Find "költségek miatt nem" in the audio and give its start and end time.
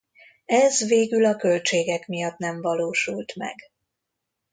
1.35-2.61